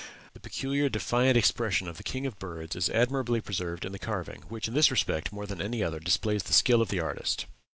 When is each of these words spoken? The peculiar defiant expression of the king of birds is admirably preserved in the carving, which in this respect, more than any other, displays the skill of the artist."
The 0.33 0.39
peculiar 0.39 0.89
defiant 0.89 1.37
expression 1.37 1.87
of 1.87 1.97
the 1.97 2.01
king 2.03 2.25
of 2.25 2.39
birds 2.39 2.75
is 2.75 2.89
admirably 2.89 3.39
preserved 3.39 3.85
in 3.85 3.91
the 3.91 3.99
carving, 3.99 4.41
which 4.49 4.67
in 4.67 4.73
this 4.73 4.89
respect, 4.89 5.31
more 5.31 5.45
than 5.45 5.61
any 5.61 5.83
other, 5.83 5.99
displays 5.99 6.41
the 6.41 6.53
skill 6.53 6.81
of 6.81 6.89
the 6.89 6.99
artist." 6.99 7.45